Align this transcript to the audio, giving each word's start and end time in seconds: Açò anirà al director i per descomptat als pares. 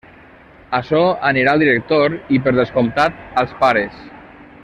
Açò 0.77 1.01
anirà 1.31 1.51
al 1.53 1.61
director 1.65 2.17
i 2.37 2.41
per 2.47 2.55
descomptat 2.61 3.23
als 3.43 3.55
pares. 3.63 4.03